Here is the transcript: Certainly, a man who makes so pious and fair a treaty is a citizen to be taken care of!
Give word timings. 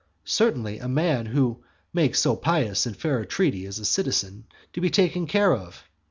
Certainly, 0.25 0.79
a 0.79 0.87
man 0.87 1.27
who 1.27 1.63
makes 1.93 2.19
so 2.19 2.35
pious 2.35 2.87
and 2.87 2.97
fair 2.97 3.19
a 3.19 3.25
treaty 3.27 3.67
is 3.67 3.77
a 3.77 3.85
citizen 3.85 4.45
to 4.73 4.81
be 4.81 4.89
taken 4.89 5.27
care 5.27 5.53
of! 5.55 5.83